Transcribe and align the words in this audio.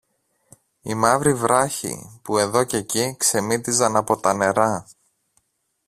οι 0.81 0.93
μαύροι 0.93 1.33
βράχοι, 1.33 2.19
που 2.23 2.37
εδώ 2.37 2.63
κι 2.63 2.75
εκεί 2.75 3.15
ξεμύτιζαν 3.19 3.95
από 3.95 4.17
τα 4.17 4.33
νερά 4.33 4.87